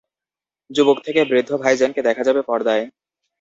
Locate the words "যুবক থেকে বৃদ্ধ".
0.69-1.51